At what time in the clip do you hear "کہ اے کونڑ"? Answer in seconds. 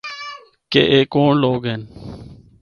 0.71-1.33